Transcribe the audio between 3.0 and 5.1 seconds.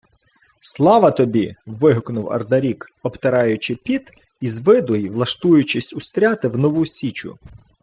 обтираючи піт із виду й